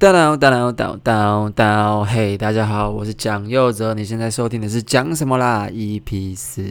[0.00, 6.62] 叨叨叨叨叨叨，嘿，大家好，我是蒋佑哲，你现在收听的是讲什么啦？EP 四，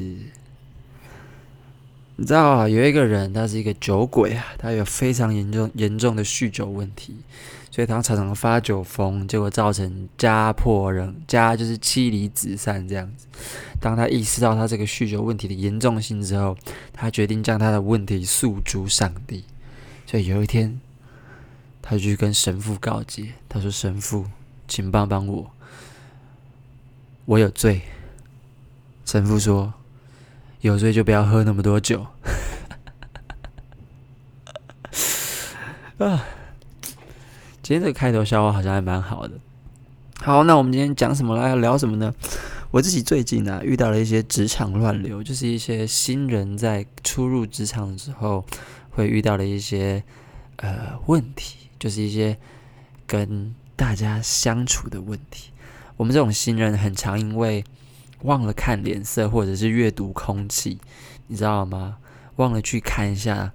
[2.15, 7.17] 你知道啊，有一个人，他是一个酒鬼啊，他有非常严重严重的酗酒问题，
[7.69, 13.27] 所以他常常发酒疯，结果造成家破人家就是妻离子散这样子。
[13.79, 16.57] 当他意识到他这个酗酒问题的严重性之后，
[16.91, 19.43] 他决定将他的问题诉诸上帝。
[20.07, 20.81] 所以有一天。
[21.81, 24.25] 他就去跟神父告解，他说：“神父，
[24.67, 25.51] 请帮帮我，
[27.25, 27.81] 我有罪。”
[29.05, 29.73] 神父说
[30.61, 32.05] ：“有罪就不要喝那么多酒。
[35.97, 36.25] ”啊，
[37.61, 39.39] 今天这个开头笑话好像还蛮好的。
[40.21, 41.49] 好，那我们今天讲什么来？
[41.49, 42.13] 要聊什么呢？
[42.71, 48.45] 我自己最近啊，遇到了一些职场乱流，就是一些新人在初入职场的时候
[48.91, 50.03] 会遇到的一些
[50.57, 51.68] 呃问题。
[51.79, 52.37] 就是一些
[53.07, 55.51] 跟大家相处的问题。
[55.95, 57.63] 我们这种新人很常因为
[58.23, 60.79] 忘了看脸色，或者是阅读空气，
[61.27, 61.97] 你知道吗？
[62.35, 63.51] 忘了去看一下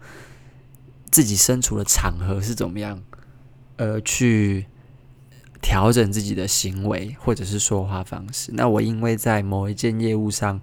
[1.10, 3.02] 自己身处的场合是怎么样，
[3.76, 4.66] 而去
[5.62, 8.52] 调整自己的行为或者是说话方式。
[8.52, 10.60] 那我因为在某一件业务上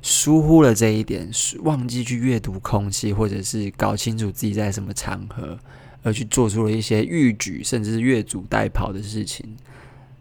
[0.00, 5.58] 疏忽了这一点，忘记去阅读空气，或者是搞清楚自己在什么场合。
[6.04, 9.56] 而去做出了一些逾矩，甚至是越俎代庖的事情。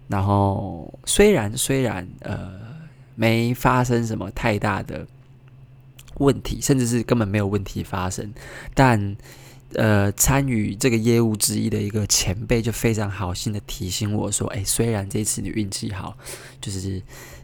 [0.08, 2.53] 然后虽然虽然呃
[3.16, 5.06] 没发生什么太大的
[6.20, 8.34] 问题，甚至是根本没有问题发生，
[8.73, 9.17] 但
[9.73, 16.16] 呃参与这个业务之一的一个前辈就非常好心的提醒我说：“哎，虽然这次你运气好，
[16.61, 17.02] 就是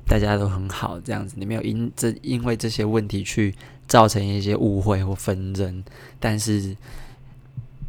[0.07, 3.53] 大家都很好这样子，你没有因这因为这些问题去
[3.85, 5.83] 造成一些误会或纷争，
[6.21, 6.77] 但是。”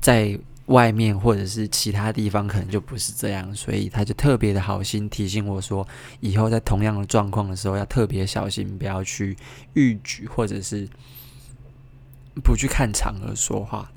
[0.01, 5.87] 在外面或者是其他地方，可能就不是这样，所以他就特别的好心提醒我说，
[6.21, 9.37] 以后在同样的状况的时候要特别小心，不要去
[9.75, 10.89] 逾矩，或者是
[12.45, 13.91] 不去看场合说话。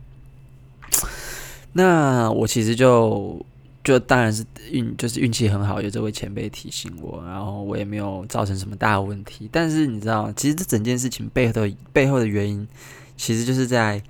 [1.74, 3.46] 那我其实就
[3.84, 9.48] 就当然是运，就是运气很好，有这位前辈提醒我，然后我也没有造成什么大问题。
[9.52, 12.68] 但是你知道，其实这整件事情背后的背后的原因，
[13.16, 14.02] 其实就是在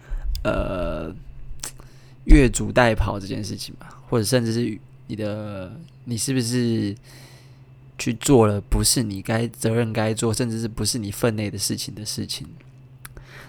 [0.45, 1.13] 呃。
[2.25, 5.75] 越俎代庖这件事情吧，或者甚至是你的，
[6.05, 6.95] 你是不是
[7.97, 12.47] 去做了不是你该责任该做，甚至是不是你分内的事情的事情？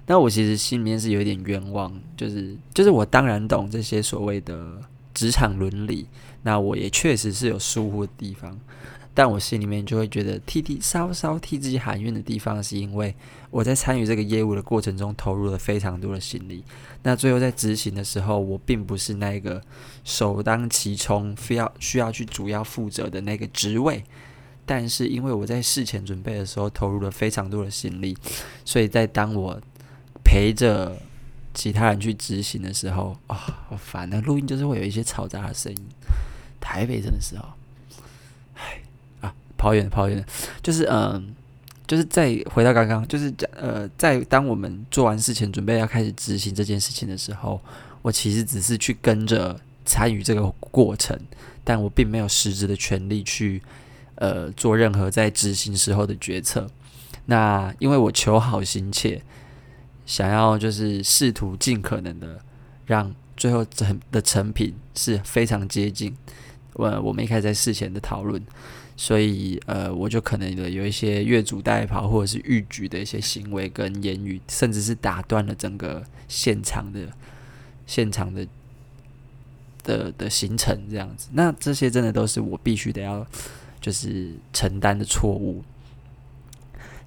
[0.06, 4.78] 那我其实心里面是有点冤枉，就是就是我当然懂这些所谓的
[5.14, 6.06] 职场伦理，
[6.42, 8.58] 那我也确实是有疏忽的地方。
[9.16, 13.14] 但我心里面就会觉得替替稍稍替自己喊冤的地方，是因为
[13.50, 16.64] 我在参与这个业务的过程中投入了非常多的心力。
[17.04, 19.62] 那最后在执行的时候，我并不是那个
[20.02, 24.02] 首当其冲、非要需要去主要负责的那个职位。
[24.66, 28.16] 但是因为我在事前准备的时候投入了非常多的心力，
[28.64, 29.60] 所以在当我
[30.24, 30.96] 陪着
[31.52, 33.36] 其他人去执行的时候，啊、
[33.68, 34.20] 好烦啊！
[34.22, 35.78] 录音就是会有一些嘈杂的声音。
[36.60, 37.52] 台北真的是哦。
[39.64, 40.22] 跑远跑远，
[40.62, 41.34] 就是嗯、
[41.86, 47.58] 就是再回到刚刚，就是呃，在当我们做完事前准备要开始执行这件事情的时候，
[48.02, 51.18] 我其实只是去跟着参与这个过程，
[51.64, 53.62] 但我并没有实质的权利去
[54.16, 56.68] 呃做任何在执行时候的决策。
[57.24, 59.22] 那因为我求好心切，
[60.04, 62.38] 想要就是试图尽可能的
[62.84, 66.14] 让最后成的成品是非常接近
[66.74, 68.42] 我我们一开始在事前的讨论。
[68.96, 77.08] 所以，呃，我就可能有一些越俎代庖或者是逾矩的一些行为跟言语，甚至是打断了整个现场的
[77.88, 78.46] 现场的
[79.82, 81.28] 的的行程这样子。
[81.32, 83.26] 那这些真的都是我必须得要
[83.80, 85.64] 就是承担的错误。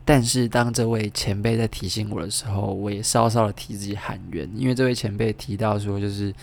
[0.03, 6.33] 但是，当这位前辈在提醒我的时候，我也稍稍的替自己喊冤，因为这位前辈提到说，就是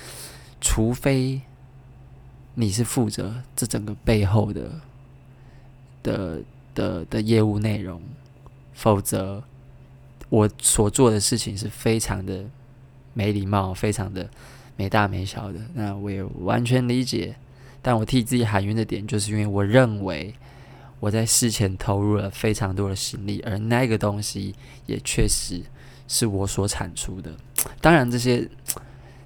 [0.61, 1.43] 除非
[2.55, 4.81] 你是负责这整个背后的。
[6.05, 6.41] 的
[6.73, 8.01] 的的业务内容，
[8.73, 9.43] 否则
[10.29, 12.45] 我所做的事情是非常的
[13.13, 14.29] 没礼貌，非常的
[14.77, 15.59] 没大没小的。
[15.75, 17.35] 那我也完全理解，
[17.83, 20.33] 但我替自己喊冤的点，就是因为我认为
[21.01, 24.55] 我在事前投入了非常多的心力，而那个东西
[24.87, 25.61] 也确实
[26.07, 27.33] 是我所产出的。
[27.81, 28.49] 当然，这些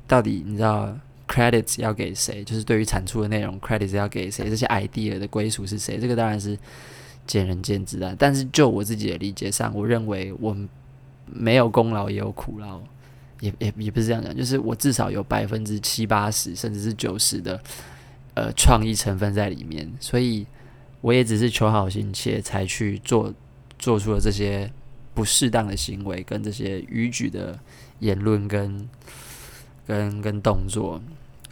[0.06, 0.96] 到底你知道
[1.28, 2.42] ？credits 要给谁？
[2.42, 4.48] 就是对于产出的内容，credits 要给谁？
[4.50, 5.98] 这些 idea 的归属是谁？
[5.98, 6.58] 这个当然是
[7.26, 8.16] 见仁见智的。
[8.18, 10.56] 但是就我自己的理解上，我认为我
[11.26, 12.80] 没有功劳也有苦劳，
[13.40, 17.60] 也也也不是这样讲，就是我至少有百分之七八十，甚至是九十的
[18.34, 20.46] 呃创意成分在里面，所以
[21.02, 23.32] 我也只是求好心切才去做
[23.78, 24.72] 做出了这些
[25.12, 27.58] 不适当的行为跟这些逾矩的
[27.98, 28.88] 言论跟
[29.86, 31.00] 跟跟动作，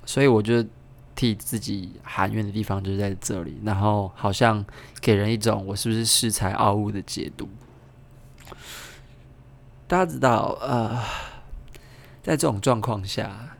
[0.07, 0.65] 所以我就。
[1.19, 4.63] 替自己含冤的地方就是在这里，然后好像
[5.01, 7.49] 给人一种我是不是恃才傲物的解读。
[9.87, 10.95] 大家知道，呃，
[12.23, 13.57] 在这种状况下，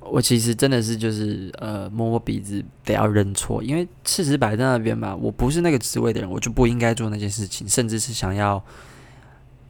[0.00, 8.62] 我其实真的是就是呃摸摸鼻子得要认错，因为事实摆在那边嘛，我不是那个职位的人，我就不应该做那件事情，甚至是想要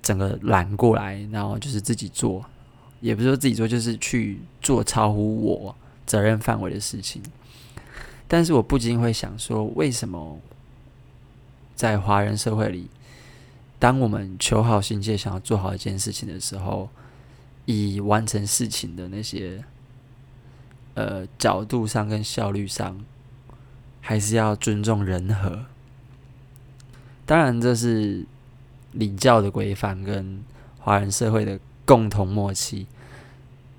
[0.02, 2.44] 整个揽过来，然后就是自己做，
[2.98, 5.76] 也不是说自己做，就是去做超乎我。
[6.06, 7.20] 责任范围的事情，
[8.28, 10.38] 但是我不禁会想说，为什么
[11.74, 12.88] 在华人社会里，
[13.78, 16.88] 当我们求好心切想要做好一件事情的时候，
[17.64, 19.64] 以完成事情的那些
[20.94, 23.04] 呃角度上跟效率上，
[24.00, 25.66] 还是要尊重人和。
[27.26, 28.24] 当然，这是
[28.92, 30.44] 礼教的规范跟
[30.78, 32.86] 华人社会的共同默契。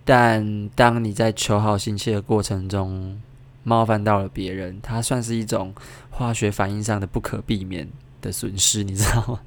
[0.09, 3.21] 但当你在求好心切的过程中
[3.63, 5.73] 冒犯到了别人，它算是一种
[6.09, 7.85] 化学反应上的不可避免
[8.21, 9.41] 的损失，你知道吗？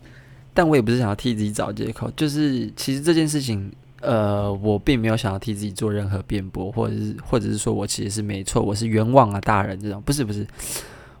[0.54, 10.46] 但我也不是想要替自己找借口，就是其实这件事情，呃，我并没有想要替自己做任何辩驳，或者是或者是说我其实是没错，我是冤枉啊，大人这种，不是不是，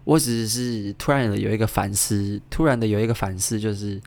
[0.04, 4.00] 我只是突然的有一个反思，突然的有一个反思，就是。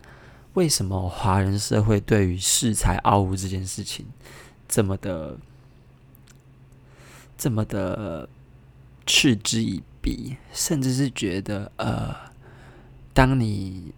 [0.59, 4.05] 为什么华人社会对于恃才傲物这件事情
[4.67, 5.37] 这么的、
[7.37, 8.27] 这么的
[9.05, 12.13] 嗤之以鼻，甚至是觉得呃，
[13.13, 13.93] 当你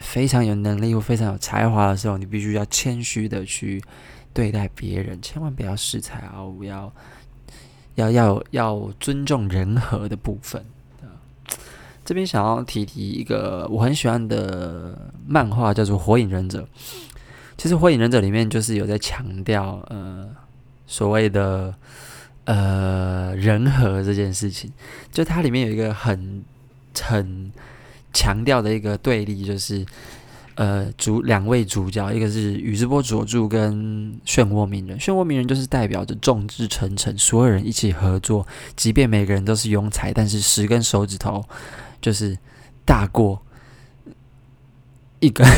[0.00, 3.82] 非常有能力或非常有才华的时候，你必须要谦虚的去
[4.32, 6.92] 对待别人，千万不要恃才傲物，要
[7.96, 10.64] 要要要尊重人和的部分。
[12.04, 16.60] 这边想要提提一个我很喜欢的漫画，叫做《火影忍者》。
[17.56, 20.28] 其实《火影忍者》里面就是有在强调，呃，
[20.86, 21.74] 所谓的
[22.44, 24.70] 呃人和这件事情。
[25.10, 26.44] 就它里面有一个很
[27.00, 27.50] 很
[28.12, 29.86] 强调的一个对立，就是
[30.56, 34.98] 呃主两位主角，一个是宇智波佐助跟漩涡鸣人。
[34.98, 38.46] 漩涡鸣人就是代表着众志成城，所有人一起合作，
[38.76, 41.42] 即便每个人都是庸才，但是十根手指头。
[42.04, 42.36] 就是
[42.84, 43.40] 大过
[45.20, 45.48] 一根，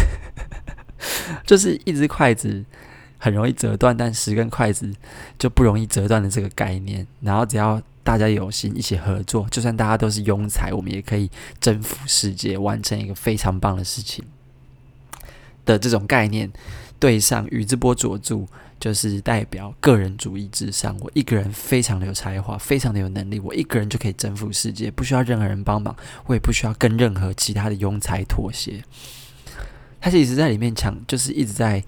[1.44, 2.64] 就是一只筷子
[3.18, 4.94] 很容易折断，但十根筷子
[5.36, 7.04] 就不容易折断的这个概念。
[7.20, 11.28] 然后只要大家有心一起合作，就算大家都是庸才，我们也可以
[11.58, 14.24] 征服世界，完成一个非常棒的事情
[15.64, 16.52] 的这种概念。
[17.00, 18.46] 对上宇智波佐助，
[18.78, 20.96] 就是代表个人主义至上。
[21.00, 25.96] 我一个人非常的有才华，非常的有能力，我一个人就可以征服世界，不需要任何人帮忙，
[26.26, 28.84] 我也不需要跟任何其他的庸才妥协。
[30.00, 31.82] 他其实在里面讲，就是一直在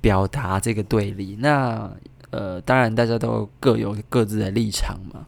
[0.00, 1.36] 表达这个对立。
[1.38, 1.90] 那
[2.30, 5.26] 呃，当然大家都各有各自的立场嘛。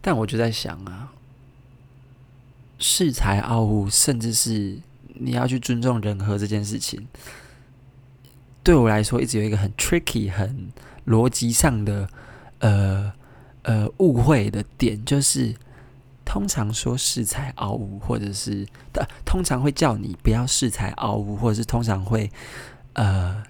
[0.00, 1.12] 但我就在想啊，
[2.78, 4.78] 恃才傲物，甚至是
[5.14, 7.06] 你要去尊重人和这件事情。
[8.64, 10.72] 对我来说，一直有一个很 tricky、很
[11.06, 12.08] 逻辑上的
[12.60, 13.12] 呃
[13.62, 15.54] 呃误会的点，就是
[16.24, 22.30] 通常说恃才傲物，或者是的，通常会叫你不要恃才傲物，或者是通常会
[22.94, 23.44] 呃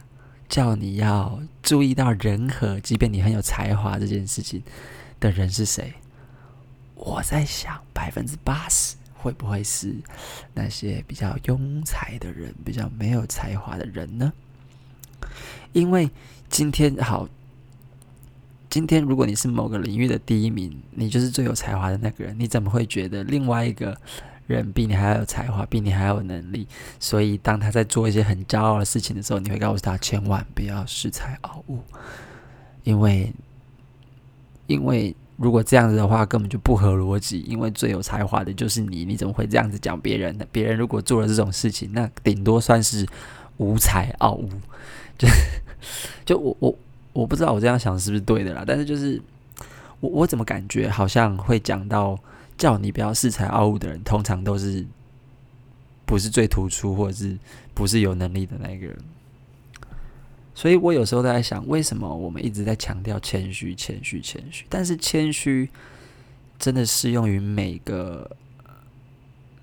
[0.49, 4.61] 叫你要注意到人和，即便你很有才华这件事情
[5.21, 5.95] 的人是谁？
[6.97, 9.95] 我在想，百分之八十会不会是
[10.55, 14.33] 那些比较庸才的人，比较没有才华的人呢？
[15.75, 16.09] 因为
[16.49, 17.29] 今天好，
[18.71, 23.95] 今天如果你是某个领域的第一名，你就是最有才华的那个人，你怎么会觉得另外一个
[24.47, 26.67] 人比你还要有才华，比你还有能力？
[27.01, 31.81] 所以当他在做一些很骄傲的事情的时候，你会告诉他千万不要恃才傲物，
[32.85, 33.33] 因为
[34.69, 37.41] 因为如果这样子的话，根本就不合逻辑。
[37.41, 40.47] 因为最有才华的就是你，你怎么会这样子讲别人呢？
[40.53, 43.05] 别人如果做了这种事情，那顶多算是
[43.57, 44.49] 无才傲物。
[45.17, 45.29] 就
[46.25, 46.79] 就我我
[47.13, 49.21] 我不知道我这样想是不是对的啦，但是就是
[50.01, 52.19] 我我怎么感觉好像会讲到
[52.57, 54.85] 叫你不要恃才傲物的人，通常都是
[56.05, 57.39] 不是最突出或者是
[57.75, 58.97] 不是有能力的那个人。
[60.57, 64.65] 所以我有时候都在想，为什么我们一直在强调谦虚、谦虚、谦虚？
[64.69, 65.69] 但是谦虚
[66.61, 68.31] 真的适用于每个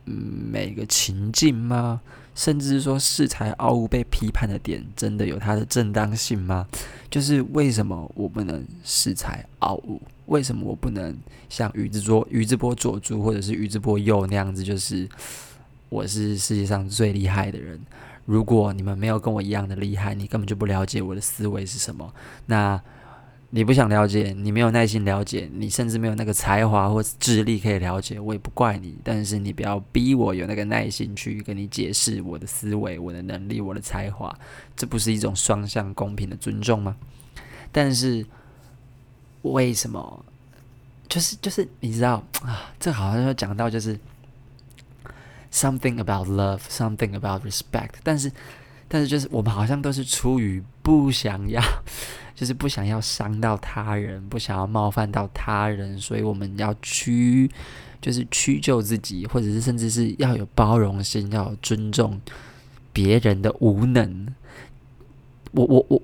[0.04, 2.02] 每个情境吗？
[2.34, 6.68] 甚至是说恃才傲物被批判的点，真的有它的正当性吗？
[7.10, 10.02] 就是为什么我不能恃才傲物？
[10.28, 11.18] 为什么我不能
[11.50, 14.64] 像宇智波宇智波佐助或者是宇智波鼬那样子？
[14.64, 15.08] 就是
[15.90, 17.80] 我是世界上最厉害的人。
[18.26, 22.14] 如果你们没有跟我一样的厉害，你根本就不了解我的思维是什么。
[22.46, 22.82] 那
[23.54, 28.98] 你不想了解，你没有耐心了解，你甚至没有那个才华或智力可以了解，我也不怪你。
[29.04, 34.34] 但是你不要逼我有那个耐心去跟你解释我的思维、我的能力、我的才华，
[34.74, 36.96] 这不是一种双向公平的尊重吗？
[37.74, 38.26] 但是
[39.42, 40.26] 为什么？
[41.10, 44.00] 就是就是你知道啊，这好像要讲到就是
[45.52, 48.32] something about love, something about respect，但是
[48.88, 51.62] 但是就是我们好像都是出于不想要。
[52.42, 57.48] 就是不想要伤到他人，不想要冒犯到他人，所以我们要屈，
[58.02, 62.20] 就是屈就自己，或者是甚至是要有包容心，要有尊重
[62.92, 64.28] 别人的无能。
[65.52, 66.02] 我我我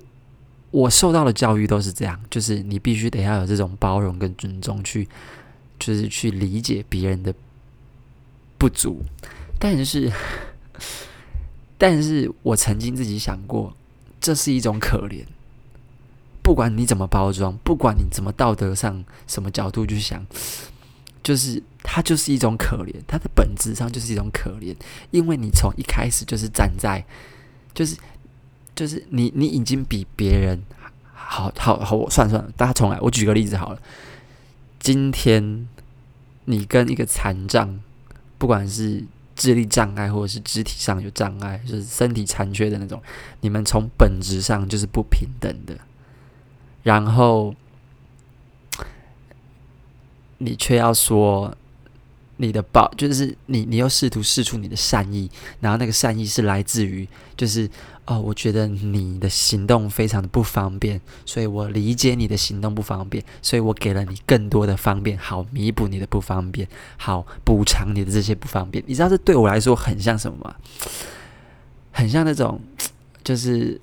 [0.70, 5.08] 我受到的教育都是这样，就是你必须得要有这种包容跟尊重，去
[5.76, 7.34] 就是去理解别人的
[8.56, 9.02] 不足。
[9.58, 10.08] 但是，
[11.76, 13.76] 但是我曾经自己想过，
[14.20, 15.24] 这是一种可怜。
[16.48, 20.24] 不管你怎么包装，不管你怎么道德上什么角度去想，
[21.22, 24.74] 就是它就是一种可怜，它的本质上就是一种可怜，
[25.10, 27.04] 因为你从一开始就是站在，
[27.74, 27.98] 就是
[28.74, 30.62] 就是你你已经比别人
[31.12, 33.82] 好好好，我算算了，大家重来，我举个例子好了，
[34.80, 35.68] 今天
[36.46, 37.78] 你跟一个残障，
[38.38, 39.04] 不管是
[39.36, 43.02] 智力障碍或者是肢体上有障碍，就是身体残缺的那种，
[43.42, 45.76] 你们从本质上就是不平等的。
[46.88, 47.54] 然后，
[50.38, 51.54] 你却要说
[52.38, 55.30] 你的报，就是你，你又试图试出你的善意，
[55.60, 57.68] 然后那个善意是来自于，就是
[58.06, 66.66] 哦，我觉得你的行动非常的不方便，所以我理解你的行动不方便，所以我给了你更多的方便，好弥补你的不方便，
[66.96, 68.82] 好补偿你的这些不方便。
[68.86, 70.56] 你知道这对我来说很像什么吗？
[71.92, 72.58] 很像那种，
[73.22, 73.78] 就是，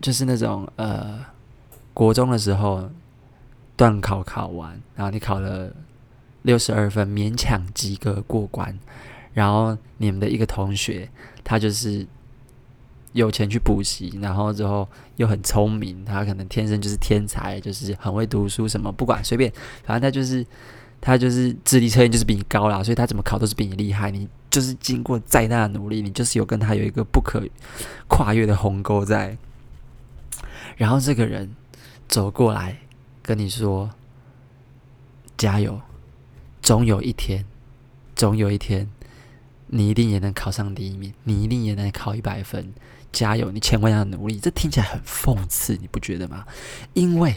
[0.00, 1.35] 就是那种呃。
[1.96, 2.90] 国中的时候，
[3.74, 5.72] 段考考完，然后你考了
[6.42, 8.78] 六十二分，勉强及格过关。
[9.32, 11.08] 然后你们的一个同学，
[11.42, 12.06] 他就是
[13.12, 14.86] 有钱去补习，然后之后
[15.16, 19.50] 又很聪明，他可能天生就是天才，就是很会读书，什么不管随便，
[19.82, 20.44] 反正他就是
[21.00, 24.10] 他就是智力测验就是比你高啦，所以他怎么考都是比你厉害。
[24.10, 27.42] 你就是经过再大的努力，你就是有跟他有一个不可
[28.06, 29.38] 跨越的鸿沟在。
[30.76, 31.50] 然后这个人。
[32.08, 32.78] 走过来
[33.22, 33.90] 跟你说
[35.36, 35.80] ：“加油，
[36.62, 37.44] 总有一天，
[38.14, 38.88] 总有一天，
[39.66, 42.72] 你一定也能考上第一名，你一定也能考一百分。
[43.12, 46.46] 加油，你千万要努力。”这听起来很讽刺，你不觉得吗？
[46.94, 47.34] 因为，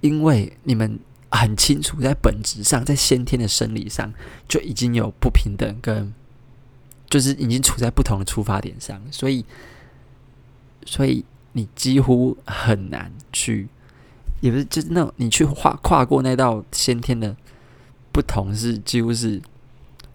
[0.00, 0.98] 因为你们
[1.30, 4.12] 很清楚，在本质上，在先天的生理上
[4.46, 6.12] 就已经有不平等，跟
[7.08, 9.44] 就是已经处在不同的出发点上，所以，
[10.84, 13.68] 所以你几乎很难去。
[14.40, 17.34] 也不是，就是那种你去跨跨过那道先天的
[18.12, 19.40] 不同，是几乎是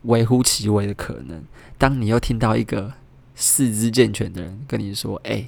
[0.04, 1.44] 微乎其微的可能。
[1.78, 2.94] 当你又听到一个
[3.36, 5.48] 四肢健全的人跟你说：“哎、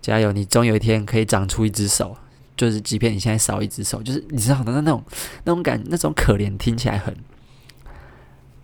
[0.00, 2.16] 加油，你终有一天可以长出一只手。”
[2.56, 5.04] 就是，即便你现在少一只手，就是你知道的那那种
[5.44, 7.16] 那种感，那种可怜，听起来很……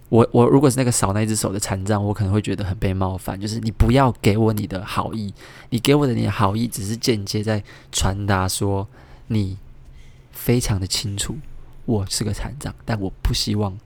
[0.08, 3.40] 我我如果是那个少那一只手的残障，我可能会觉得很被冒犯。
[3.40, 5.32] 就是你不要给我你的好意，
[5.70, 8.88] 你给我的你的好意，只是间接在传达说。
[9.34, 9.58] 你
[10.30, 11.36] 非常的清楚，
[11.86, 13.76] 我是个残障，但我不希望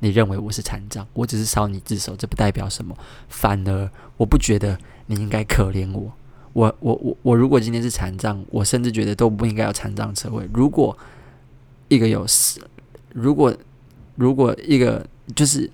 [0.00, 1.06] 你认为我是残障。
[1.12, 2.98] 我只是烧你自首，这不代表什么。
[3.28, 4.76] 反而，我不觉得
[5.06, 6.12] 你应该可怜我。
[6.52, 10.48] 我我我我，如果今天是残障，我甚至觉得都不应该有残障车位。
[10.52, 10.98] 如果
[11.86, 12.60] 一个有事，
[13.14, 13.56] 如果
[14.16, 15.70] 如果一个就是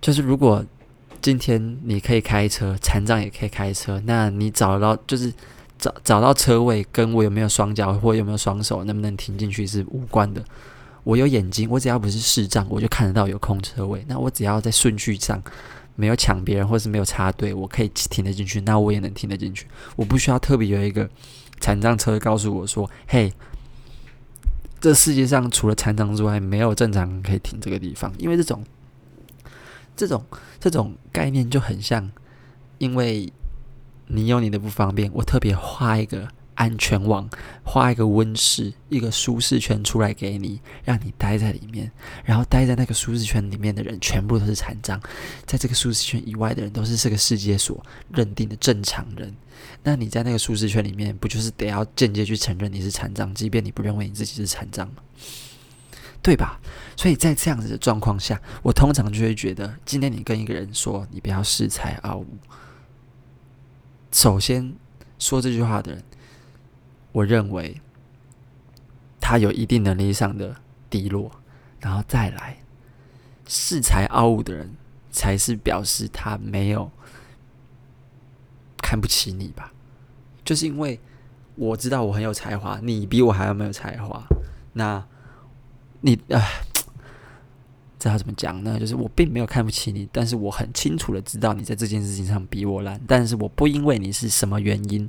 [0.00, 0.64] 就是，如果
[1.20, 5.32] 今天你可以开车，残障也可以开车，那你找到就是。
[5.80, 10.44] 找找到车位跟我有没有双脚或有没有双手，能不能停进去是无关的。
[11.02, 14.04] 我有眼睛，我只要不是视障，我就看得到有空车位。
[14.06, 15.42] 那我只要在顺序上
[15.96, 19.66] 没有抢别人，或是没有插队，我可以停得进去，那我也能停得进去。
[19.96, 21.08] 我不需要特别有一个
[21.58, 23.32] 残障车告诉我说：“嘿，
[24.78, 28.62] 这世界上除了残障之外，没有正常人可以停这个地方。”因为这种
[29.96, 30.22] 这种
[30.60, 32.10] 这种概念就很像，
[32.76, 33.32] 因为。
[34.12, 37.28] 你有你的不方便，我特别画一个安全网，
[37.62, 41.90] 画一个温室，一个舒适圈出来给你，让你待在里面。
[42.24, 44.98] 然后待在那个舒适圈里面的人，全部都是残障；
[45.46, 49.34] 在这个舒适圈以外的人，都是这个世界所认定的正常人。
[49.82, 54.96] 那你在那个舒适圈里面，不就是得要间接去承认你是残障，即便你不认为你自己是残障吗？
[56.22, 56.60] 对吧？
[56.96, 62.26] 所以在这样子的状况下，我通常就会觉得，今天你跟一个人说你不要恃才傲物，
[64.12, 64.74] 首先
[65.18, 66.04] 说这句话的人，
[67.12, 67.80] 我认为
[69.20, 70.56] 他有一定能力上的
[70.88, 71.30] 低落，
[71.80, 72.58] 然后再来
[73.46, 74.74] 恃才傲物的人，
[75.10, 76.90] 才是表示他没有
[78.78, 79.72] 看不起你吧？
[80.44, 81.00] 就是因为
[81.54, 84.22] 我知道我很有才华，你比我还要没有才华，
[84.72, 85.06] 那。
[86.02, 86.40] 你啊，
[88.00, 88.78] 这要怎么讲呢？
[88.80, 92.98] 就是我并没有看不起你，但是我很清楚的知道你在这件事情上比我烂。
[93.06, 95.06] 但是我不因为你是什么原因，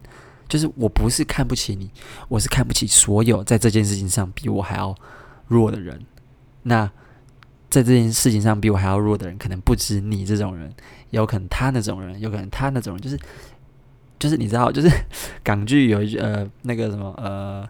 [0.49, 1.89] 就是我不是看不起你，
[2.27, 4.93] 我是看不起所有在这件事情上比我还要
[5.47, 6.05] 弱的人。
[6.63, 6.85] 那
[7.69, 10.69] 在这件事情上比我还要弱的人，可能不止你这种人，
[11.11, 13.17] 有可能他那种人，有可能他那种人，就是
[14.19, 14.89] 就是你知道，就是
[15.41, 17.65] 港剧有一句呃那个什么呃。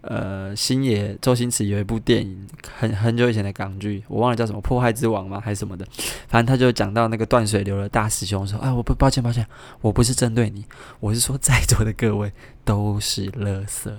[0.00, 2.46] 呃，星爷周星驰有一部电影，
[2.78, 5.40] 很很久以前的港剧，我忘了叫什么《破坏之王》吗？
[5.40, 5.84] 还是什么的？
[6.28, 9.44] 反正他就讲到那个断水流的大师兄说：“哎，我不抱歉，抱歉，
[9.80, 10.64] 我不是针对你，
[11.00, 12.32] 我是说在座的各位
[12.64, 13.92] 都是垃圾。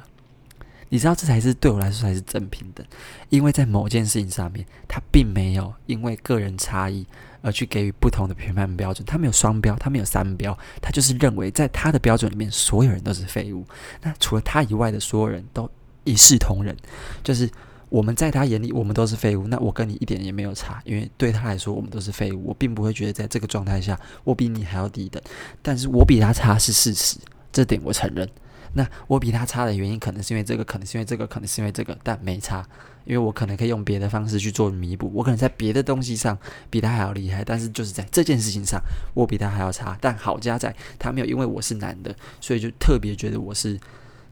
[0.87, 2.83] 你知道这才是对我来说才是正平等，
[3.27, 7.05] 因为在某件事情上面，他并没有因为个人差异
[7.41, 13.65] 而去给予不同的评判标准，他没有双标，他没有三标，他就是认为在他的标准里面，所有人都是废物。
[14.01, 15.69] 那除了他以外的所有人都。”
[16.09, 16.75] 一视同仁，
[17.23, 17.49] 就是
[17.89, 19.47] 我们在他眼里，我们都是废物。
[19.47, 22.47] 那我跟你一点也没有差，因为对他来说，我们都是废物。
[22.47, 25.21] 我并不会觉得在这个状态下，我比你还要低等。
[25.61, 27.17] 但是我比他差是事实，
[27.51, 28.27] 这点我承认。
[28.73, 32.63] 那我比他差的原因，可能是因为这个，可能是因为这个，可能是因为这个，但没差，
[33.03, 35.11] 因为我可能可以用别的方式去做弥补。
[35.11, 36.37] 我可能在别的东西上
[36.69, 38.79] 比他还要厉害，但是就是在这件事情上，
[39.15, 39.97] 我比他还要差。
[39.99, 43.79] 但好家在，他没有因为我是男的，所以就特别觉得我是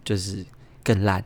[0.06, 0.46] 就是
[0.84, 1.26] 更烂。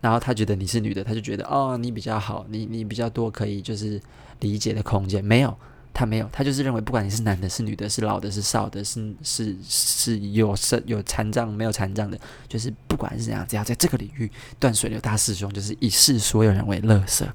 [0.00, 4.00] 然后他觉得你是女的，他就觉得哦，你比较好，你你比较多可以就是
[4.40, 5.24] 理解的空间。
[5.24, 5.56] 没有，
[5.92, 14.30] 他没有，他就是认为不管你是男的、是女的、是老的、是少的、是是是有身有残障、没有残障的，就是不管是怎样，只要在这个领域
[14.60, 17.26] 断水流大师兄就是以视所有人为乐色。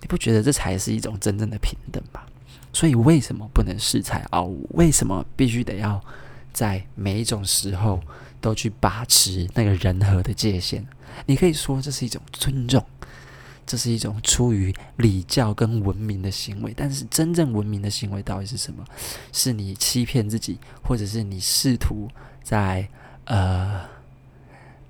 [0.00, 2.20] 你不觉得这才是一种真正的平等吗？
[2.72, 4.64] 所以为什么不能恃才傲物？
[4.74, 6.00] 为什么必须得要
[6.52, 8.00] 在每一种时候
[8.40, 10.86] 都去把持那个人和的界限？
[11.26, 12.84] 你可以说这是一种尊重，
[13.66, 16.74] 这是一种出于礼教跟文明的行为。
[16.76, 18.84] 但是真正文明的行为到底是什么？
[19.32, 22.08] 是你欺骗自己，或者是你试图
[22.42, 22.88] 在
[23.26, 23.82] 呃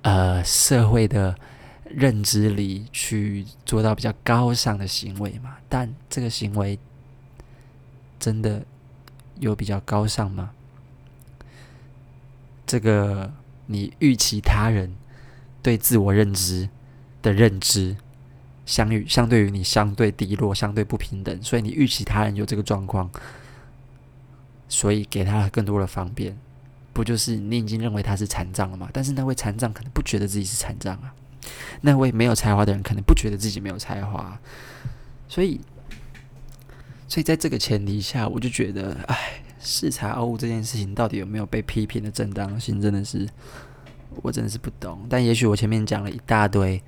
[0.02, 1.36] 呃社会的
[1.84, 5.56] 认知里去做到比较高尚的行为嘛？
[5.68, 6.78] 但这个行为
[8.18, 8.64] 真的
[9.40, 10.52] 有比较高尚吗？
[12.66, 13.32] 这个
[13.66, 14.94] 你预期他人。
[15.62, 16.68] 对自我认知
[17.22, 17.96] 的认知，
[18.64, 23.10] 相与相对于你相对低落、相对不平等，所以你预期他人有这个状况，
[24.68, 26.38] 所以给他更多的方便，
[26.92, 28.88] 不就是你已经认为他是残障了吗？
[28.92, 31.14] 但是那位残障可能不觉得自己是残障啊，
[31.82, 34.40] 那位没有才华的人可能不觉得自己没有才华，
[35.28, 35.60] 所以，
[37.06, 43.28] 所以在这个前提下，我就觉得，哎，恃才傲物这件事情到底有没有被批评的正当性，真的是。
[44.22, 46.82] 我真的是不懂，但也许我前面讲了一大堆，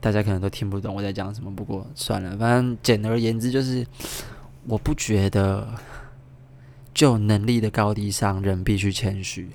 [0.00, 1.54] 大家可能都听不懂我在讲什么。
[1.54, 3.86] 不过算了，反正简而言之就是，
[4.66, 5.74] 我不觉得
[6.92, 9.50] 就能力的高低上人必须谦虚。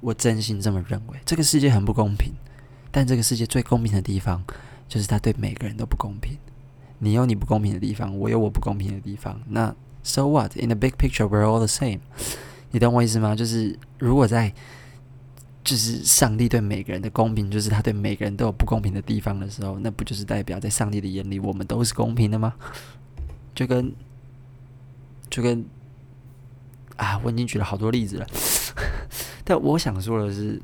[0.00, 1.18] 我真心这么认为。
[1.24, 2.32] 这个世界很不公平，
[2.90, 4.44] 但这个世界最公平的地方
[4.86, 6.36] 就是它对每个人都不公平。
[6.98, 9.40] 你有你不公平的地方，我有我不公平的地方。
[9.48, 10.56] 那 So what?
[10.56, 12.00] In the big picture, we're all the same。
[12.70, 13.34] 你懂我意思吗？
[13.34, 14.52] 就是如果在
[15.66, 22.54] 就是上帝对每个人的公平，就是他对每个人都有不公平的地方的时候，那不就是代表在上帝的眼里，我们都是公平的吗？
[23.52, 23.92] 就跟
[25.28, 25.66] 就跟
[26.96, 28.26] 啊，我已经举了好多例子了，
[29.42, 30.62] 但我想说的是，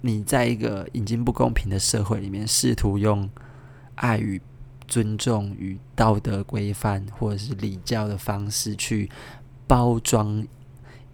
[0.00, 3.30] 你在一个已经不公平的社会里面，试图用
[3.94, 4.42] 爱与
[4.88, 9.08] 尊重与道德规范或者是礼教的方式去
[9.68, 10.44] 包装。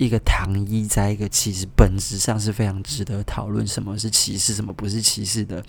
[0.04, 5.64] 一个糖衣，在一个其实本质上是非常值得讨论什么是歧视，什么不是歧视的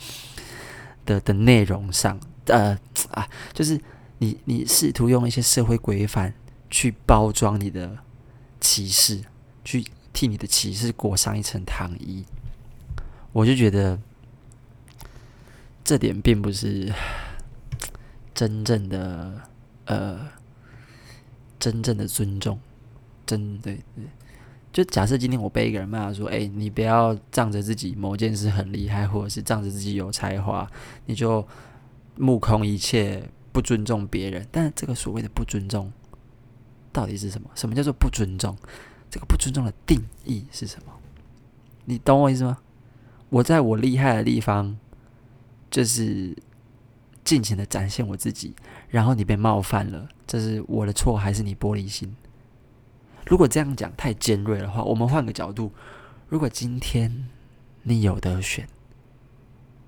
[1.05, 2.77] 的的内容上，呃
[3.11, 3.79] 啊，就是
[4.17, 6.33] 你你试图用一些社会规范
[6.69, 7.97] 去包装你的
[8.59, 9.21] 歧视，
[9.63, 12.25] 去替你的歧视裹上一层糖衣。
[13.31, 13.99] 我就觉得
[15.83, 16.91] 这点并不是
[18.33, 19.41] 真正的
[19.85, 20.19] 呃
[21.59, 22.59] 真正的尊重，
[23.25, 24.05] 真对对。
[24.73, 30.67] 就假设今天我被一个人骂说：“哎，你不要仗着自己某件事很厉害，或者是仗着自己有才华，
[31.05, 31.47] 你就
[32.17, 35.93] 目空一切，不尊重别人。”但这个所谓的不尊重
[36.91, 37.47] 到底是什么？
[37.53, 38.57] 什么叫做不尊重？
[39.11, 40.91] 这个不尊重的定义是什么？
[41.85, 42.57] 你懂我意思吗？
[43.29, 44.75] 我在我厉害的地方，
[45.69, 46.35] 就是
[47.23, 48.55] 尽情的展现我自己，
[48.89, 52.15] 然后你被冒犯了，这是我的错还是你玻璃心？
[53.33, 55.71] 如果这样讲太尖锐的话，我们换个角度。
[56.29, 57.27] 如果今天
[57.81, 58.67] 你有得选，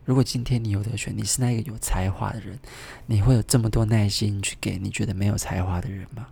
[0.04, 2.58] 如果今天你有得选，你是那个有才华的人，
[3.06, 6.26] 你会有这么多耐心去给你觉得没有才华的人吗？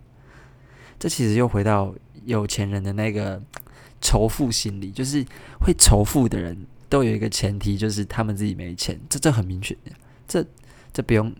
[0.98, 3.40] 这其实又回到有钱人的那个
[4.00, 5.24] 仇富心理，就是
[5.60, 9.00] 会仇富的人都有一个前提，就是他们自己没钱。
[9.08, 9.76] 这这很明确，
[10.26, 10.44] 这
[10.92, 11.32] 这不用，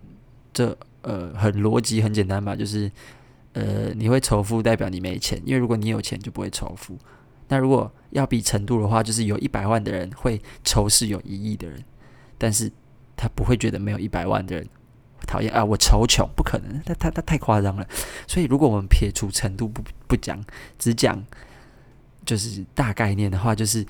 [0.53, 2.55] 这呃很逻辑很简单吧？
[2.55, 2.89] 就是。
[3.55, 6.95] 呃，你会仇富代表你没钱，因为如果你有钱就不会仇富。
[7.47, 11.83] 那如果要比程度的话，就是有一百万的人会仇视有一亿的人，
[12.37, 12.71] 但是
[13.15, 14.67] 他不会觉得没有一百万的人
[15.25, 17.87] 讨厌啊，我仇穷不可能，他他他太夸张了。
[18.27, 20.39] 所以如果我们撇除程度不不讲，
[20.77, 21.21] 只讲
[22.25, 23.85] 就是大概念的话，就是。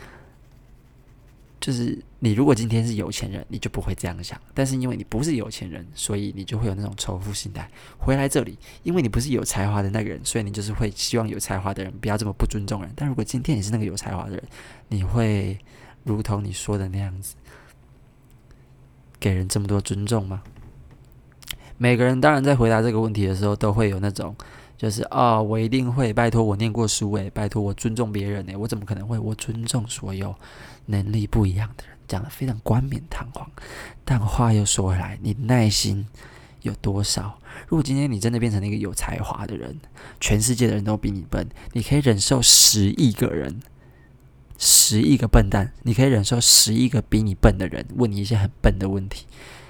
[1.62, 4.36] 就是你如果今天是有钱人，你就不会这样想。
[4.52, 7.70] 但是因为你不是有钱人，所以你就会有那种仇富心态。
[8.00, 12.92] 回来这里，因为你不是有才华的那个人，所以你就是会希望有才华的人不要这么不尊重人。
[12.96, 14.44] 但如果今天你是那个有才华的人，
[14.88, 15.56] 你会
[16.04, 17.36] 如同你说的那样子，
[19.20, 20.42] 给人这么多尊重吗？
[21.78, 24.36] 每个人当然在回答这个问题的时候，都会有那种。
[24.78, 29.18] 就是、哦，我一定会拜托我念过书诶，拜托我尊重别人诶，我怎么可能会？
[29.18, 30.36] 我尊重所有
[30.88, 33.50] 能力不一样的人，讲的非常冠冕堂皇。
[34.04, 36.08] 但话又说回来，你耐心
[36.62, 37.40] 有多少？
[37.68, 39.80] 如果今天你真的变成了一个有才华的人，
[40.20, 43.62] 全世界的人都比你笨，你可以忍受十亿个人，
[44.58, 49.26] 十亿个笨蛋，你可以忍受十亿个比你笨的人问你一些很笨的问题，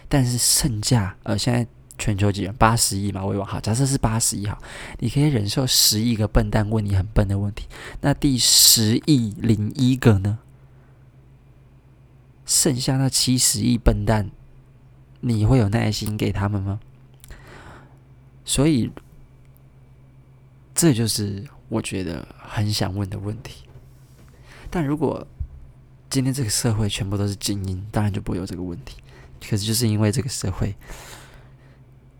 [0.09, 1.67] 但是剩下呃现在。
[1.97, 2.53] 全球几人？
[2.55, 3.57] 八十亿嘛，我也忘好。
[3.57, 4.61] 假设是八十亿好，
[4.99, 7.67] 你可以忍受十亿个笨蛋问你很笨的问题，
[8.01, 10.39] 那第十亿零一个呢？
[12.45, 14.29] 剩下那七十亿笨蛋，
[15.21, 16.79] 你会有耐心给他们吗？
[18.43, 18.91] 所以，
[20.73, 23.63] 这就是我觉得很想问的问题。
[24.69, 25.25] 但如果
[26.09, 28.97] 今天这个社会全部都是精英，当然就不会有这个问题。
[29.41, 30.75] 可是，就是因为这个社会。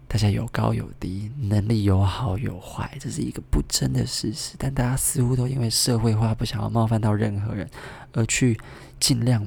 [0.08, 4.56] 大家有高有低，能力有好有坏，这是一个不争的事实。
[4.58, 7.70] 但大家似乎都因为社会化，不想要冒犯到任何人，
[8.14, 8.58] 而去
[8.98, 9.46] 尽量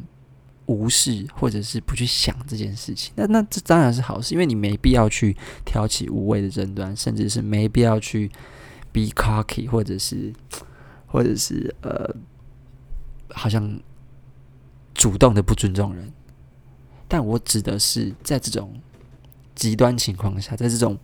[0.69, 3.13] 无视或者是不去想这件事情。
[3.17, 8.31] 那那这当然是好事，因为你没必要去挑起无谓的争端，甚至是没必要去
[8.93, 10.33] be cocky，或者是
[11.07, 12.15] 或者是呃，
[13.31, 13.81] 好像
[14.95, 16.13] 主动的不尊重人。
[17.09, 18.81] 但我指的是在这种。
[19.55, 20.97] 极端情况下，在这种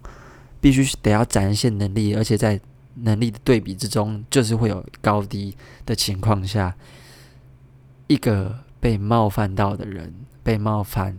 [0.61, 2.61] 必须得要展现能力，而且在
[2.95, 6.73] 能力的对比之中，就是会有高低的情况下，
[8.07, 11.19] 一个被冒犯到的人被冒犯，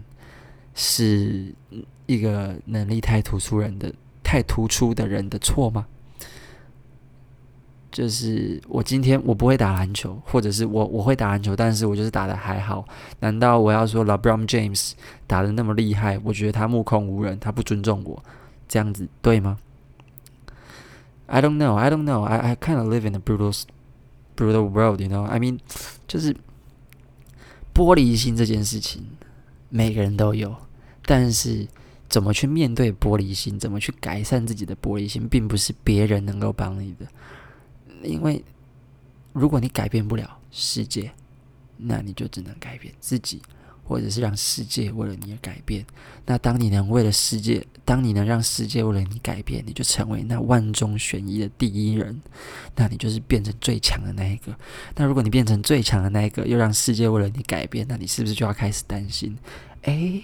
[0.75, 1.51] 是
[2.05, 5.87] 一个能力太突出人的太突出的人的错吗？
[7.91, 12.85] 就是我今天我不会打篮球，或者是我我会打篮球，但是我就是打得还好。
[13.21, 14.91] 难道我要说 LeBron James
[15.25, 18.23] 打得那么厉害，我觉得他目空无人，他不尊重我，
[18.67, 19.57] 这样子对吗
[21.25, 22.21] ？I don't know, I don't know.
[22.21, 23.59] I I kind of live in a brutal,
[24.35, 25.23] brutal world, you know.
[25.23, 25.57] I mean，
[26.07, 26.35] 就是
[27.75, 29.05] 玻璃心这件事情，
[29.67, 30.55] 每个人都有，
[31.05, 31.67] 但是
[32.07, 37.05] 怎么去面对玻璃心，怎么去改善自己的玻璃心，并不是别人能够帮你的。
[38.01, 38.41] 因为，
[39.33, 41.11] 如果你改变不了世界，
[41.75, 43.41] 那你就只能改变自己，
[43.85, 45.85] 或者是让世界为了你而改变。
[46.25, 52.19] 那当你能为了世界，当你能让世界为了你改变，你就成为那万中选一的第一人，
[52.75, 54.53] 那你就是变成最强的那一个。
[54.95, 59.37] 那如果你变成最强的那一个，又让世界为了你改变，那你是不是就要开始担心？
[59.83, 60.21] 诶。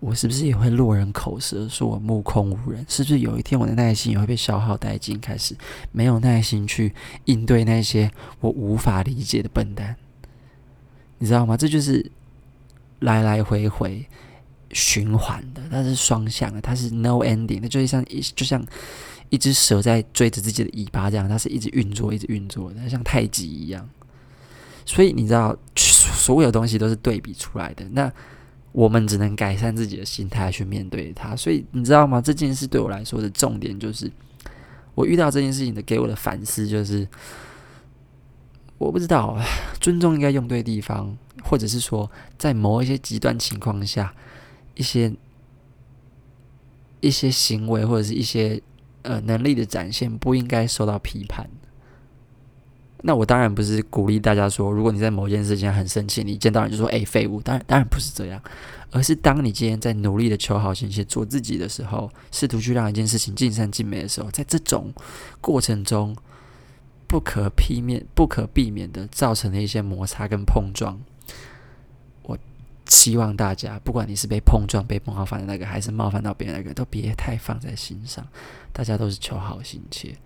[0.00, 2.84] 我是不是也会落人口舌，说我目空无人？
[2.86, 5.56] 是不是有一天我的耐心也会被消耗殆尽，开始
[5.92, 6.92] 没有耐心去
[7.24, 9.96] 应对那些我无法理解的笨蛋？
[11.16, 11.56] 你知道吗？
[11.56, 12.04] 这就是
[13.04, 14.04] 来来回回
[14.72, 18.64] 循环的，它是双向的，它是 no ending，它就像一就像
[19.30, 23.88] 一只蛇在追着自己的尾巴，这样它是一直运作，一直运作的，像太极一样。
[24.84, 27.84] 所以你知道，所有东西都是对比出来的。
[27.92, 28.12] 那
[28.72, 31.34] 我们只能改善自己的心态去面对它。
[31.34, 32.20] 所以你知道吗？
[32.20, 34.10] 这件事对我来说的重点就是，
[34.94, 37.08] 我遇到这件事情的给我的反思就是，
[38.84, 39.38] 我不知道
[39.80, 44.14] 尊重应该用对地方，或者是说，在某一些极端情况下，
[44.74, 45.10] 一些
[47.00, 48.60] 一些行为或者是一些
[49.00, 51.48] 呃能力的展现，不应该受到批判。
[53.06, 57.40] 那我当然不是鼓励大家说，如果你在某件事情很生气，你见到人就说“哎、废物”。
[57.44, 58.42] 当然，当然不是这样，
[58.90, 64.92] 而是当你今天在努力的求好心切、做自己的时候，试图去让一件事情尽善尽美的时候，在这种
[65.40, 66.16] 过程中，
[67.06, 71.00] 不可避免、不可避免的造成了一些摩擦跟碰撞。
[72.22, 72.38] 我
[72.86, 78.26] 希望大家，不管你是被碰撞、被冒犯的那个，还是冒犯到别人那个，都别太放在心上。
[78.72, 80.16] 大家都是求好心切。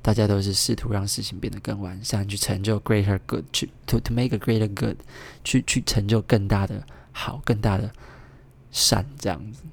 [0.00, 4.96] 大家都是试图让事情变得更完善，去成就 greater good，去 to to make a greater good，
[5.42, 7.90] 去去成就更大的好、更大的
[8.70, 9.64] 善，这样子。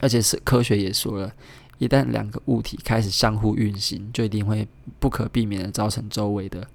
[0.00, 1.32] 而且是科学也说了，
[1.78, 4.66] 一旦两个物体开始相互运行，就一定会
[4.98, 6.66] 不可避免的造成周围的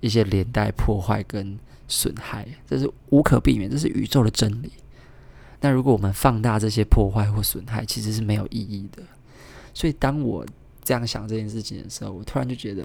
[0.00, 4.72] 一些连带破坏跟损害，这是无可避免，这是宇宙的真理。
[5.60, 9.02] 那如果我们放大这些破坏或损害，其实是没有意义的。
[9.72, 10.44] 所以当我
[10.82, 12.84] 这样想这件事情的时候，我突然就觉得，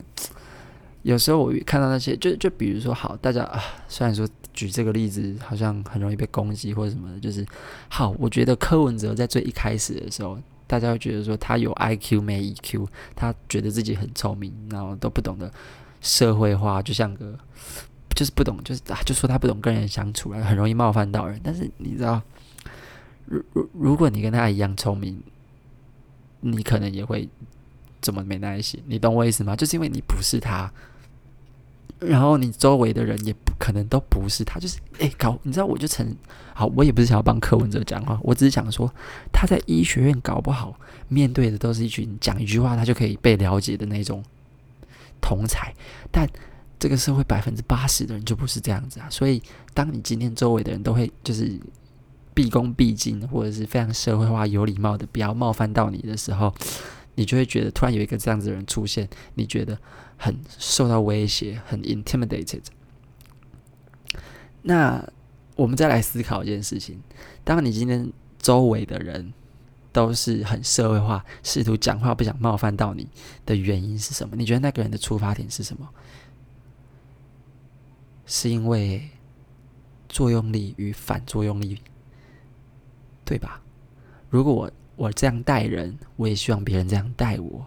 [1.02, 7.44] 有时候我看到那些，就就比如说，好，大家啊，虽然说举这个例子好像很容易被攻击或者什么的，就是
[7.90, 10.38] 好，我觉得柯文哲在最一开始的时候，
[10.68, 15.52] 大家会觉得说他有 IQ 没 EQ，他觉得自己很聪明，然后都不懂得
[16.02, 17.36] 社会化，就像个
[18.14, 21.42] 就是不懂，就是啊，就说他不懂跟人相处，很容易冒犯到人。
[21.44, 22.22] 但是你知道，
[23.26, 25.24] 如如如果你跟他一样聪明，
[26.42, 27.28] 你可能也会。
[28.00, 28.82] 怎么没耐心？
[28.86, 29.56] 你懂我意思吗？
[29.56, 30.72] 就是因为你不是他，
[32.00, 34.60] 然后你周围的人也不可能都不是他。
[34.60, 36.16] 就是哎，搞你知道，我就成
[36.54, 38.92] 好，我也不是想要帮柯文哲讲话，我只是想说
[39.32, 44.24] 他在医学院搞不好，面对的都是一群讲一句话他就可以被了解的那种
[45.22, 45.74] 同才，
[46.12, 46.28] 但
[46.80, 49.08] 这个社会百分之八十的人就不是这样子啊。
[49.10, 49.42] 所以，
[49.74, 51.60] 当你今天周围的人都会就是
[52.34, 56.54] 毕恭毕敬，或者是非常社会化、有礼貌的，不要冒犯到你的时候。
[57.18, 59.76] 你就会觉得突然有一个这样子的人出现，你觉得
[60.18, 62.62] 很受到威胁，很 intimidated。
[64.62, 65.04] 那
[65.56, 67.02] 我们再来思考一件事情：
[67.44, 69.34] 当你今天周围的人
[69.92, 73.10] 都是很社会化，试图讲话不想冒犯到你
[73.48, 74.36] 的原因是什么？
[74.36, 75.90] 你觉得那个人的出发点是什么？
[78.28, 79.10] 是因为
[80.08, 81.82] 作用力与反作用力，
[83.26, 83.60] 对吧？
[84.30, 84.72] 如果我。
[84.98, 87.66] 我这样待人，我也希望别人这样待我。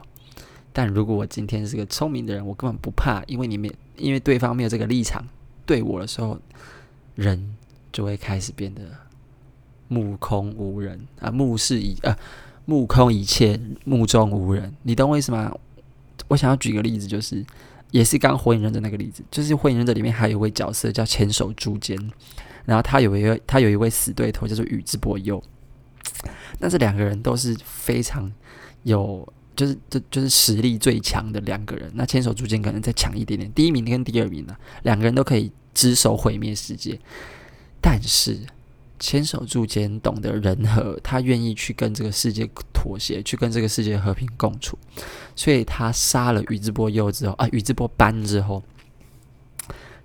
[0.73, 5.25] 但如果我今天是个聪明的人，我根本不怕，因为你没，因为对方没有这个立场
[5.65, 6.39] 对我的时候，
[7.15, 7.57] 人
[7.93, 8.83] 就会开始变得
[9.89, 12.17] 目空无人啊，目视一啊，
[12.67, 14.75] 目空一切，目中无人。
[14.83, 15.53] 你懂我意思吗？
[16.29, 17.45] 我想要举个例子，就是
[17.91, 21.97] 也是刚《火影忍者》那个例子，就是《火影忍者》里面还有一位角色叫千手柱间，
[22.65, 25.43] 然后他有一位他有一位死对头叫做宇智波鼬。
[26.59, 28.31] 那这两个人都是非常
[28.83, 31.91] 有，就是就就是实力最强的两个人。
[31.95, 36.99] 那千手柱间可能再强一点点，第一名跟第二名呢，两个人都可以只手毁灭世界。
[37.81, 38.39] 但是
[38.99, 44.79] 千手柱间懂得人和，他愿意去跟这个世界妥协，去跟这个世界和平共处。
[45.37, 48.63] 所以他杀了宇智波鼬之后啊，宇智波斑之后，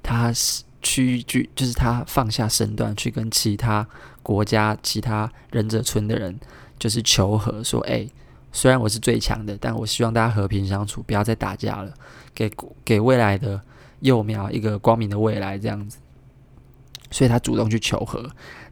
[0.04, 0.64] 他是。
[0.86, 3.88] 屈居就是他放下身段去跟其他
[4.22, 6.40] 国家、其他忍者村的人
[6.78, 8.08] 就是求和，说：“哎，
[8.52, 11.92] 虽然我是最强的，但我希望大家和平相处，不要再打架了，
[12.36, 12.52] 给
[12.86, 13.60] 给未来的
[14.02, 15.98] 幼苗一个光明的未来。”这样子，
[17.10, 18.30] 所以他主动去求和。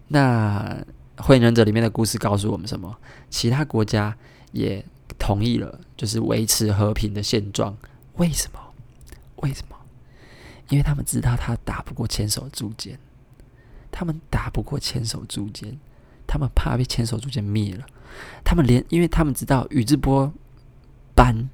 [0.09, 0.85] 那
[1.23, 2.95] 《火影忍者》里面的故事告诉我们什么？
[3.31, 4.15] 其他国家
[4.51, 4.85] 也
[5.17, 7.75] 同意了，就是维持和平的现状。
[8.17, 8.59] 为什么？
[9.37, 9.75] 为什么？
[10.73, 12.97] 因为他们知道他打不过千手柱间，
[13.91, 15.77] 他们打不过千手柱间，
[16.25, 17.85] 他们怕被千手柱间灭了。
[18.43, 20.33] 他们连，因为他们知道宇智波
[21.13, 21.47] 斑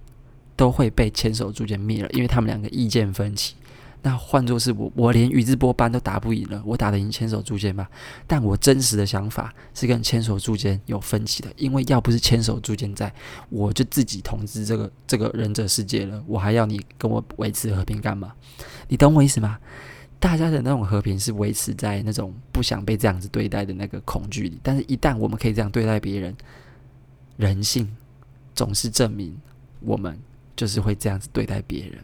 [0.56, 3.56] 都会被千手柱间灭了，因为他们两个意见分歧。
[4.02, 7.90] 那换作是我，我连宇智波斑都打不赢了，我打得赢千手柱间吧？
[8.26, 13.14] 但我真实的想法是跟千手柱间有分歧的，因为要不是千手柱间在，
[13.50, 18.34] 我就自己统治这个这个忍者世界了，我还要你跟我维持和平干嘛？
[18.88, 19.60] 你懂我意思吗？
[20.18, 26.36] 大家的那种和平是维持在那种不想被这样子对待的那个恐惧里，但是一旦我们可以这样对待别人，
[27.38, 27.90] 人性
[28.54, 29.38] 总是证明
[29.82, 30.20] 我们
[30.58, 32.00] 就是会这样子对待别人，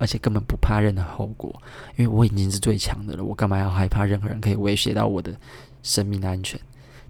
[0.00, 1.62] 而且根本不怕任何后果，
[1.94, 5.38] 因为我已经是最强的了，我干嘛要害怕任何人可以威胁到我的
[5.82, 6.58] 生命的安全，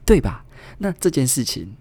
[0.05, 0.45] 对吧？
[0.79, 1.77] 那这件事情，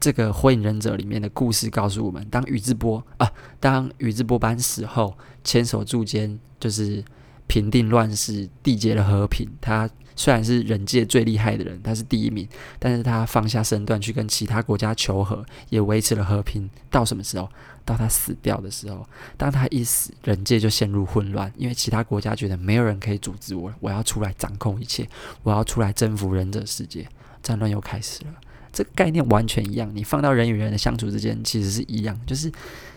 [0.00, 7.04] 这个《火影忍者》里面的故事告诉我们，当宇智波啊，当宇智波斑死后，千手柱间就是
[7.46, 9.88] 平定乱世，缔结了和平，他。
[10.16, 12.48] 虽然是忍界最厉害的人，他是第一名，
[12.78, 16.68] 但是他放下身段去跟其他国家求和，也维持了和平。
[16.90, 17.48] 到什么时候？
[17.86, 19.06] 到他死掉的时候。
[19.36, 25.06] 当他一死，忍界就陷入混乱，因为其他国家觉得没有人可以阻止我，我要出来掌控一切，
[25.42, 27.06] 我要出来征服忍者世界。
[27.42, 28.32] 战乱又开始了。
[28.72, 32.18] 这个概念完全一样，你放到人与人的相处之间，其实是一样。
[32.26, 32.50] 就是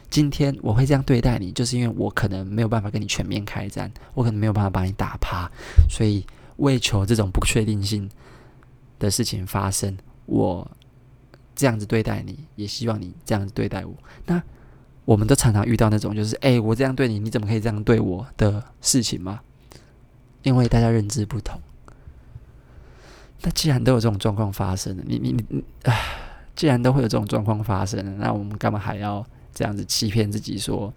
[0.10, 5.52] 今天我会这样对待你，就是因为我可能没有办法跟你全面开战，我可能没有办法把你打趴，
[5.90, 6.26] 所以。
[6.58, 8.10] 为求这种不确定性
[9.00, 10.70] 的事情发生，我
[11.56, 13.96] 这样子对待你，也希望你这样子对待我。
[14.26, 14.42] 那
[15.06, 19.40] 我们都常常遇到那种，就是哎、我这样对你，你怎么可以这样对我的事情吗？
[20.44, 21.60] 因为大家认知不同。
[23.42, 25.64] 那既然都有这种状况发生了，你你你，
[26.56, 30.92] 既然都会有这种状况发生了，那我们干嘛还要这样子欺骗自己说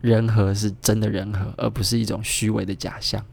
[0.00, 3.24] 人和是真的人和，而不是一种虚伪的假象？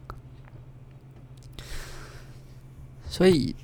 [3.14, 3.54] 所以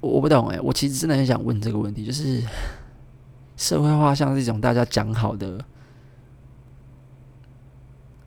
[0.00, 2.40] 我不懂哎，我其实真的很想问这个问题，就是
[3.56, 5.64] 社会化像是一种大家讲好的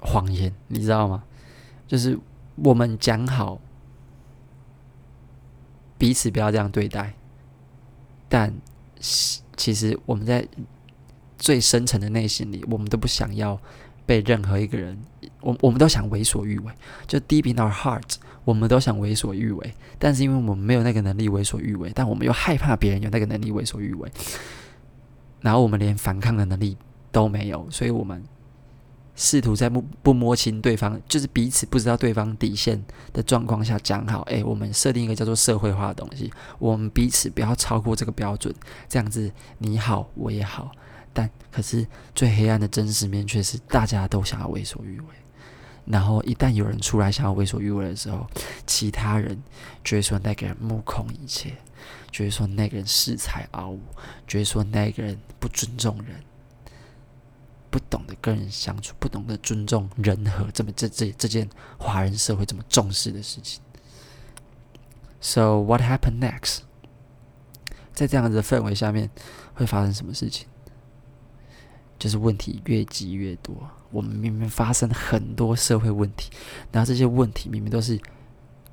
[0.01, 1.23] 谎言，你知道吗？
[1.87, 2.19] 就是
[2.55, 3.57] 我们讲好
[5.97, 7.13] 彼此不要这样对待，
[8.27, 8.53] 但
[9.55, 10.45] 其实我们在
[11.37, 13.57] 最深层的内心里，我们都不想要
[14.05, 15.01] 被任何一个人，
[15.39, 16.73] 我我们都想为所欲为，
[17.07, 18.17] 就 deep in our hearts。
[18.45, 24.11] 我们都想为所欲为，但是因为我们没有那个能力为所欲为，但我们又害怕别人有那个能力为所欲为，
[25.41, 26.77] 然后我们连反抗的能力
[27.11, 28.23] 都没有，所以我们
[29.15, 38.53] 试图在不不摸清对方，就是彼此不知道对方底线的状况下讲好，哎，我们设定一个叫做社会化的东西，我们彼此不要超过这个标准，
[38.89, 40.71] 这样子你好我也好，
[41.13, 45.05] 但可是最黑暗的真实面却是大家都想要为所欲为。
[45.85, 48.25] 然后一旦有人出来想要为所欲为的时候，
[48.65, 49.41] 其他人
[49.83, 51.53] 就会说那个人目空一切，
[52.09, 53.81] 就会说那个人恃才傲物，
[54.25, 56.23] 就会说那个人不尊重人，
[57.69, 63.61] 不懂得跟人相处，不懂得尊重人和这么这这这件华人社会这么重视的事情。
[65.19, 66.59] So what happened next？
[67.93, 69.09] 在这样子的氛围下面
[69.53, 70.47] 会发生什么事情？
[71.99, 73.69] 就是问题越积越多。
[73.93, 76.31] 我们明明发生很多社会问题，
[76.71, 77.97] 然后这些问题明明都是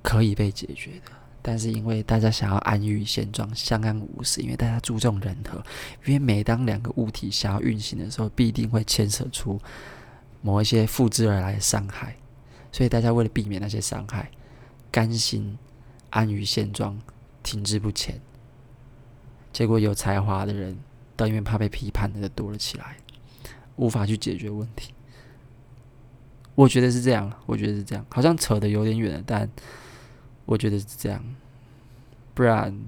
[0.02, 5.62] 可以被解决的，但是因为大家想要安于现状、相安无事，因为大家注重人和，
[6.06, 9.60] 因为每当两个物体想要运行的时候，必定会牵扯出
[10.40, 12.16] 某一些复制而来的伤害，
[12.72, 14.30] 所以大家为了避免那些伤害，
[14.90, 15.58] 甘心
[16.08, 16.98] 安于现状、
[17.42, 18.18] 停滞不前，
[19.52, 20.78] 结果有才华的人
[21.14, 22.96] 都因为怕被批判的多了起来，
[23.76, 24.94] 无法去解决问题。
[26.60, 29.48] 我觉得是这样，我觉得是这样，好像扯得有点远了，但
[30.44, 31.24] 我觉得是这样，
[32.34, 32.78] 不然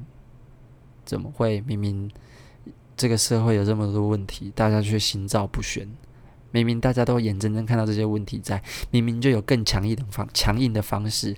[1.07, 2.11] 怎么会明明
[2.99, 5.89] 这个社会有这么多问题，大家却心照不宣？
[6.51, 11.35] 明明大家都眼睁睁看到这些问题在，明明就有更强硬的方强硬的方式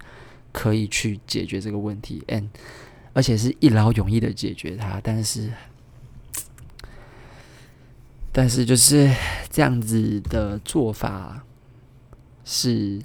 [0.50, 2.48] 可以去解决这个问题，and
[3.12, 5.52] 而且是一劳永逸的解决它，但是
[8.32, 9.08] 但是就是
[9.48, 11.44] 这样子的做法。
[12.44, 13.02] 是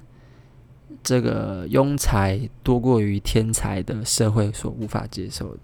[1.02, 5.60] 这个庸才多过于天才的社会所无法接受的。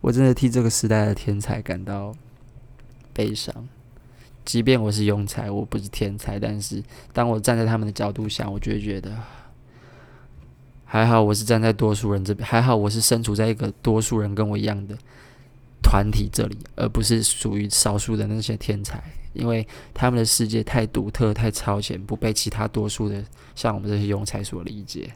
[0.00, 2.14] 我真的替这个时代的天才感到
[3.12, 3.68] 悲伤。
[4.44, 6.82] 即便我是庸才，我不是天才，但是
[7.14, 9.10] 当我站在他们的角度想，我就会觉得
[10.84, 14.98] 还好，我是站在多数人这边，还好我是身处在一个多数人跟我一样的
[15.84, 19.00] 团体这里，而不是属于少数的那些天才。
[19.34, 23.24] 因为他们的世界太独特、太超前，不被其他多数的
[23.56, 25.12] 像我们这些庸才所理解，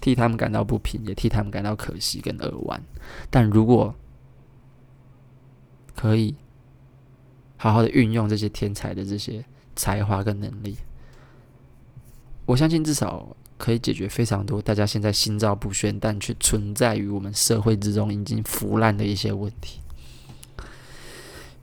[0.00, 2.82] 替他们感到不平，也替他们感到可惜跟扼腕。
[3.30, 3.94] 但如果
[5.94, 6.34] 可以
[7.56, 9.44] 好好的运用这些天才的这些
[9.76, 10.76] 才华跟能力，
[12.46, 19.80] 我相信至少可以解决非常多大家现在心照不宣，但却存在于我们社会之中已经腐烂的一些问题。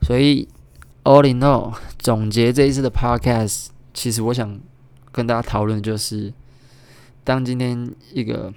[0.01, 0.47] 所以。
[1.03, 4.59] All in all，总结这一次的 podcast，其实我想
[5.11, 6.31] 跟大家讨论的就是，
[7.23, 8.53] 当今天一个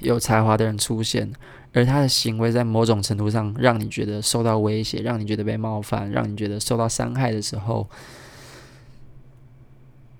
[0.00, 1.30] 有才华的人出现，
[1.74, 7.86] 而他的行为在某种程度上让你觉得受到威胁，让你觉得被冒犯，让你觉得受到伤害的时候，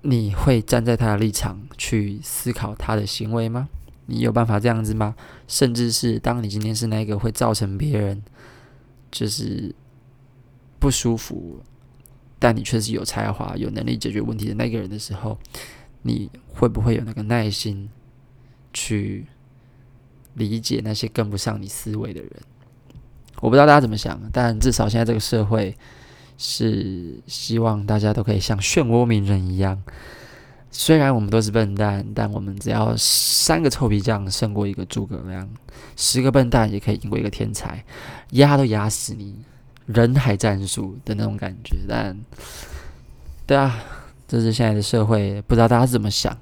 [0.02, 3.68] 你会站在他的立场去思考他的行为吗？
[4.06, 5.14] 你有办法这样子吗？
[5.46, 8.22] 甚至是当你今天是那个会造成别人
[9.10, 9.74] 就是
[10.78, 11.60] 不舒服，
[12.38, 15.38] 但你却是有才华、有能力解决问题的那个人的时候，
[16.02, 17.88] 你会不会有那个耐心
[18.72, 19.26] 去
[20.34, 22.32] 理解那些跟不上你思维的人？
[23.40, 25.76] 我不知道大家怎么想，但至少现在这个社会
[26.42, 29.78] 是希望大家都可以像漩涡鸣人一样。
[30.70, 35.46] 虽然我们都是笨蛋，但我们只要三个臭皮匠胜过一个诸葛亮，
[35.96, 37.84] 十个笨蛋也可以赢过一个天才，
[38.30, 39.34] 压都压死你，
[39.84, 41.76] 人海战术的那种感觉。
[41.86, 42.16] 但，
[43.46, 43.78] 对啊，
[44.26, 46.34] 这是现在的社会，不知道大家怎么想。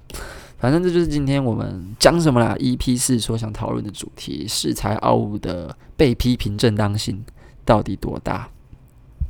[0.59, 7.25] 反正这就是今天我们讲什么啦？EP 四所想讨论的主题：恃才傲物的被批评正当性
[7.65, 8.49] 到底多大？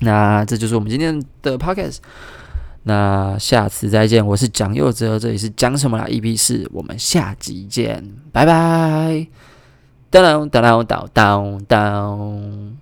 [0.01, 1.99] 那这就是我们今天的 Podcast。
[2.85, 9.27] 那下次再见，我是蒋佑哲，这里是讲什么啦？EP 四，我们下集见，拜拜。
[10.11, 12.79] 当当当当当当。